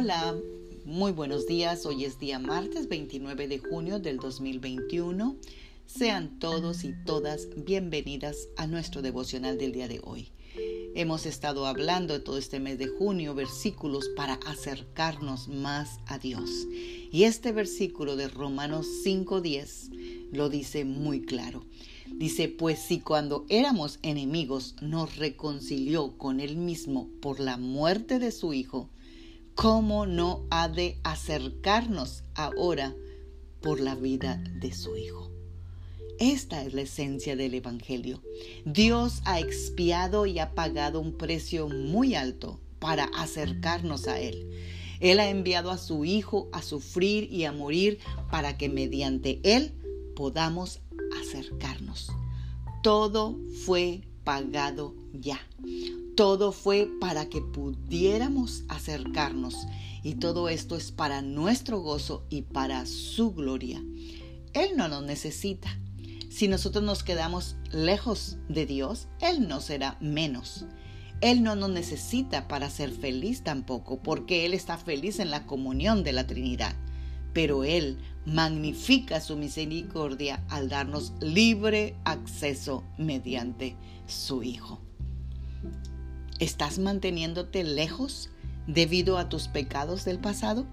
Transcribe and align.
Hola, 0.00 0.36
muy 0.84 1.10
buenos 1.10 1.48
días. 1.48 1.84
Hoy 1.84 2.04
es 2.04 2.20
día 2.20 2.38
martes 2.38 2.88
29 2.88 3.48
de 3.48 3.58
junio 3.58 3.98
del 3.98 4.18
2021. 4.18 5.34
Sean 5.86 6.38
todos 6.38 6.84
y 6.84 6.94
todas 7.04 7.48
bienvenidas 7.56 8.46
a 8.56 8.68
nuestro 8.68 9.02
devocional 9.02 9.58
del 9.58 9.72
día 9.72 9.88
de 9.88 10.00
hoy. 10.04 10.28
Hemos 10.94 11.26
estado 11.26 11.66
hablando 11.66 12.22
todo 12.22 12.38
este 12.38 12.60
mes 12.60 12.78
de 12.78 12.86
junio 12.86 13.34
versículos 13.34 14.08
para 14.14 14.34
acercarnos 14.46 15.48
más 15.48 15.98
a 16.06 16.20
Dios. 16.20 16.48
Y 17.10 17.24
este 17.24 17.50
versículo 17.50 18.14
de 18.14 18.28
Romanos 18.28 18.86
5:10 19.04 19.90
lo 20.30 20.48
dice 20.48 20.84
muy 20.84 21.22
claro. 21.22 21.64
Dice, 22.06 22.48
pues 22.48 22.78
si 22.78 23.00
cuando 23.00 23.46
éramos 23.48 23.98
enemigos 24.02 24.76
nos 24.80 25.16
reconcilió 25.16 26.16
con 26.16 26.38
él 26.38 26.56
mismo 26.56 27.08
por 27.20 27.40
la 27.40 27.56
muerte 27.56 28.20
de 28.20 28.30
su 28.30 28.52
Hijo, 28.52 28.90
¿cómo 29.58 30.06
no 30.06 30.46
ha 30.50 30.68
de 30.68 31.00
acercarnos 31.02 32.22
ahora 32.36 32.94
por 33.60 33.80
la 33.80 33.96
vida 33.96 34.40
de 34.60 34.72
su 34.72 34.96
Hijo? 34.96 35.32
Esta 36.20 36.62
es 36.62 36.74
la 36.74 36.82
esencia 36.82 37.34
del 37.34 37.54
Evangelio. 37.54 38.22
Dios 38.64 39.20
ha 39.24 39.40
expiado 39.40 40.26
y 40.26 40.38
ha 40.38 40.54
pagado 40.54 41.00
un 41.00 41.12
precio 41.12 41.68
muy 41.68 42.14
alto 42.14 42.60
para 42.78 43.06
acercarnos 43.16 44.06
a 44.06 44.20
Él. 44.20 44.48
Él 45.00 45.18
ha 45.18 45.28
enviado 45.28 45.72
a 45.72 45.78
su 45.78 46.04
Hijo 46.04 46.48
a 46.52 46.62
sufrir 46.62 47.24
y 47.24 47.44
a 47.44 47.50
morir 47.50 47.98
para 48.30 48.56
que 48.56 48.68
mediante 48.68 49.40
Él 49.42 49.74
podamos 50.14 50.82
acercarnos. 51.20 52.12
Todo 52.84 53.36
fue 53.64 54.07
pagado 54.28 54.94
ya. 55.14 55.40
Todo 56.14 56.52
fue 56.52 56.90
para 57.00 57.30
que 57.30 57.40
pudiéramos 57.40 58.64
acercarnos 58.68 59.56
y 60.02 60.16
todo 60.16 60.50
esto 60.50 60.76
es 60.76 60.92
para 60.92 61.22
nuestro 61.22 61.80
gozo 61.80 62.26
y 62.28 62.42
para 62.42 62.84
su 62.84 63.32
gloria. 63.32 63.82
Él 64.52 64.76
no 64.76 64.88
nos 64.88 65.02
necesita. 65.02 65.70
Si 66.28 66.46
nosotros 66.46 66.84
nos 66.84 67.02
quedamos 67.02 67.56
lejos 67.72 68.36
de 68.50 68.66
Dios, 68.66 69.08
Él 69.22 69.48
no 69.48 69.62
será 69.62 69.96
menos. 69.98 70.66
Él 71.22 71.42
no 71.42 71.56
nos 71.56 71.70
necesita 71.70 72.48
para 72.48 72.68
ser 72.68 72.90
feliz 72.90 73.42
tampoco, 73.42 74.02
porque 74.02 74.44
Él 74.44 74.52
está 74.52 74.76
feliz 74.76 75.20
en 75.20 75.30
la 75.30 75.46
comunión 75.46 76.04
de 76.04 76.12
la 76.12 76.26
Trinidad. 76.26 76.76
Pero 77.32 77.64
Él 77.64 77.98
magnifica 78.26 79.20
su 79.20 79.36
misericordia 79.36 80.44
al 80.48 80.68
darnos 80.68 81.12
libre 81.20 81.94
acceso 82.04 82.84
mediante 82.98 83.76
su 84.06 84.42
Hijo. 84.42 84.80
¿Estás 86.38 86.78
manteniéndote 86.78 87.64
lejos 87.64 88.30
debido 88.66 89.18
a 89.18 89.28
tus 89.28 89.48
pecados 89.48 90.04
del 90.04 90.18
pasado? 90.18 90.66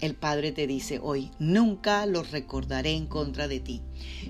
El 0.00 0.14
Padre 0.14 0.52
te 0.52 0.66
dice 0.66 1.00
hoy, 1.02 1.30
nunca 1.38 2.04
los 2.06 2.30
recordaré 2.30 2.92
en 2.92 3.06
contra 3.06 3.48
de 3.48 3.60
ti. 3.60 3.80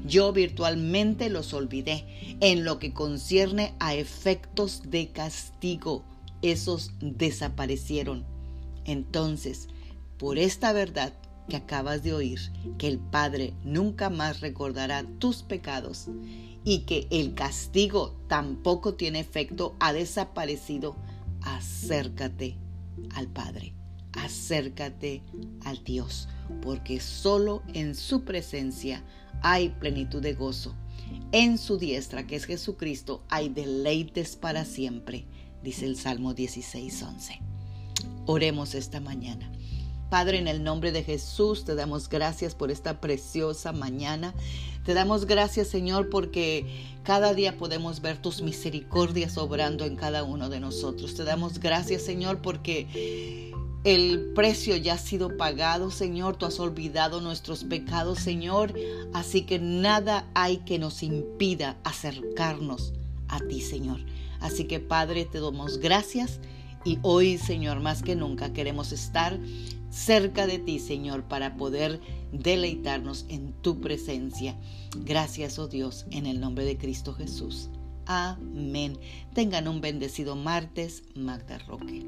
Yo 0.06 0.32
virtualmente 0.32 1.30
los 1.30 1.52
olvidé 1.54 2.04
en 2.40 2.64
lo 2.64 2.78
que 2.78 2.92
concierne 2.92 3.74
a 3.80 3.94
efectos 3.94 4.82
de 4.90 5.08
castigo. 5.08 6.04
Esos 6.42 6.92
desaparecieron. 7.00 8.24
Entonces, 8.84 9.68
por 10.18 10.38
esta 10.38 10.72
verdad 10.72 11.12
que 11.48 11.56
acabas 11.56 12.02
de 12.02 12.12
oír, 12.14 12.40
que 12.78 12.88
el 12.88 12.98
Padre 12.98 13.54
nunca 13.64 14.10
más 14.10 14.40
recordará 14.40 15.04
tus 15.18 15.42
pecados 15.42 16.08
y 16.64 16.80
que 16.80 17.06
el 17.10 17.34
castigo 17.34 18.16
tampoco 18.28 18.94
tiene 18.94 19.20
efecto, 19.20 19.76
ha 19.80 19.92
desaparecido, 19.92 20.96
acércate 21.42 22.56
al 23.14 23.28
Padre, 23.28 23.74
acércate 24.12 25.22
al 25.64 25.84
Dios, 25.84 26.28
porque 26.62 27.00
solo 27.00 27.62
en 27.74 27.94
su 27.94 28.24
presencia 28.24 29.04
hay 29.42 29.68
plenitud 29.68 30.22
de 30.22 30.34
gozo. 30.34 30.74
En 31.32 31.58
su 31.58 31.76
diestra, 31.76 32.26
que 32.26 32.36
es 32.36 32.46
Jesucristo, 32.46 33.24
hay 33.28 33.50
deleites 33.50 34.36
para 34.36 34.64
siempre, 34.64 35.26
dice 35.62 35.84
el 35.84 35.96
Salmo 35.96 36.34
16:11. 36.34 37.40
Oremos 38.26 38.74
esta 38.74 39.00
mañana. 39.00 39.50
Padre, 40.14 40.38
en 40.38 40.46
el 40.46 40.62
nombre 40.62 40.92
de 40.92 41.02
Jesús, 41.02 41.64
te 41.64 41.74
damos 41.74 42.08
gracias 42.08 42.54
por 42.54 42.70
esta 42.70 43.00
preciosa 43.00 43.72
mañana. 43.72 44.32
Te 44.84 44.94
damos 44.94 45.26
gracias, 45.26 45.66
Señor, 45.66 46.08
porque 46.08 46.66
cada 47.02 47.34
día 47.34 47.58
podemos 47.58 48.00
ver 48.00 48.18
tus 48.18 48.40
misericordias 48.40 49.36
obrando 49.38 49.84
en 49.84 49.96
cada 49.96 50.22
uno 50.22 50.48
de 50.50 50.60
nosotros. 50.60 51.16
Te 51.16 51.24
damos 51.24 51.58
gracias, 51.58 52.02
Señor, 52.02 52.42
porque 52.42 53.50
el 53.82 54.30
precio 54.36 54.76
ya 54.76 54.94
ha 54.94 54.98
sido 54.98 55.36
pagado, 55.36 55.90
Señor. 55.90 56.36
Tú 56.36 56.46
has 56.46 56.60
olvidado 56.60 57.20
nuestros 57.20 57.64
pecados, 57.64 58.20
Señor. 58.20 58.72
Así 59.14 59.42
que 59.42 59.58
nada 59.58 60.30
hay 60.34 60.58
que 60.58 60.78
nos 60.78 61.02
impida 61.02 61.76
acercarnos 61.82 62.92
a 63.26 63.40
ti, 63.40 63.60
Señor. 63.60 63.98
Así 64.38 64.66
que, 64.66 64.78
Padre, 64.78 65.24
te 65.24 65.40
damos 65.40 65.78
gracias. 65.78 66.38
Y 66.84 66.98
hoy, 67.02 67.36
Señor, 67.38 67.80
más 67.80 68.02
que 68.02 68.14
nunca 68.14 68.52
queremos 68.52 68.92
estar 68.92 69.40
cerca 69.94 70.46
de 70.46 70.58
ti, 70.58 70.80
Señor, 70.80 71.24
para 71.24 71.56
poder 71.56 72.00
deleitarnos 72.32 73.26
en 73.28 73.52
tu 73.62 73.80
presencia. 73.80 74.58
Gracias, 75.04 75.58
oh 75.58 75.68
Dios, 75.68 76.06
en 76.10 76.26
el 76.26 76.40
nombre 76.40 76.64
de 76.64 76.76
Cristo 76.76 77.14
Jesús. 77.14 77.70
Amén. 78.06 78.98
Tengan 79.34 79.68
un 79.68 79.80
bendecido 79.80 80.34
martes, 80.34 81.04
Magda 81.14 81.58
Roque. 81.58 82.04